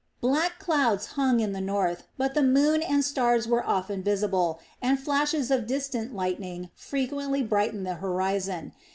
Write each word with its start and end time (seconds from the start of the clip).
Black 0.19 0.57
clouds 0.57 1.09
hung 1.13 1.41
in 1.41 1.51
the 1.53 1.61
north, 1.61 2.07
but 2.17 2.33
the 2.33 2.41
moon 2.41 2.81
and 2.81 3.05
stars 3.05 3.47
were 3.47 3.63
often 3.63 4.01
visible, 4.01 4.59
and 4.81 4.99
flashes 4.99 5.51
of 5.51 5.67
distant 5.67 6.15
lightning 6.15 6.71
frequently 6.73 7.43
brightened 7.43 7.85
the 7.85 7.93
horizon. 8.01 8.73